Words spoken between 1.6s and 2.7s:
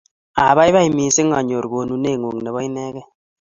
konuneng'ung' ne po